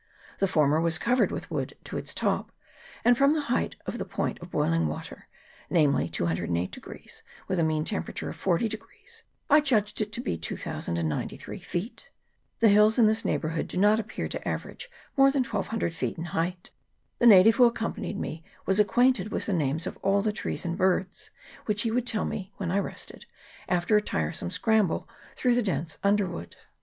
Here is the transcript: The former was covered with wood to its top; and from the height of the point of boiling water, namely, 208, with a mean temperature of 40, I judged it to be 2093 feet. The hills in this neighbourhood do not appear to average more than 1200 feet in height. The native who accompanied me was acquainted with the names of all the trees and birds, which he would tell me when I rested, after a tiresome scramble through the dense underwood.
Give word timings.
The 0.39 0.47
former 0.47 0.81
was 0.81 0.97
covered 0.97 1.29
with 1.31 1.51
wood 1.51 1.73
to 1.83 1.95
its 1.95 2.15
top; 2.15 2.51
and 3.05 3.15
from 3.15 3.33
the 3.35 3.41
height 3.53 3.75
of 3.85 3.99
the 3.99 4.03
point 4.03 4.39
of 4.39 4.49
boiling 4.49 4.87
water, 4.87 5.27
namely, 5.69 6.09
208, 6.09 7.21
with 7.47 7.59
a 7.59 7.63
mean 7.63 7.83
temperature 7.83 8.27
of 8.27 8.35
40, 8.35 8.79
I 9.47 9.59
judged 9.59 10.01
it 10.01 10.11
to 10.13 10.19
be 10.19 10.37
2093 10.39 11.59
feet. 11.59 12.09
The 12.61 12.69
hills 12.69 12.97
in 12.97 13.05
this 13.05 13.23
neighbourhood 13.23 13.67
do 13.67 13.77
not 13.77 13.99
appear 13.99 14.27
to 14.29 14.47
average 14.47 14.89
more 15.15 15.29
than 15.29 15.43
1200 15.43 15.93
feet 15.93 16.17
in 16.17 16.25
height. 16.33 16.71
The 17.19 17.27
native 17.27 17.57
who 17.57 17.65
accompanied 17.65 18.17
me 18.19 18.43
was 18.65 18.79
acquainted 18.79 19.31
with 19.31 19.45
the 19.45 19.53
names 19.53 19.85
of 19.85 19.97
all 19.97 20.23
the 20.23 20.33
trees 20.33 20.65
and 20.65 20.75
birds, 20.75 21.29
which 21.65 21.83
he 21.83 21.91
would 21.91 22.07
tell 22.07 22.25
me 22.25 22.51
when 22.57 22.71
I 22.71 22.79
rested, 22.79 23.27
after 23.69 23.97
a 23.97 24.01
tiresome 24.01 24.49
scramble 24.49 25.07
through 25.35 25.53
the 25.53 25.61
dense 25.61 25.99
underwood. 26.01 26.55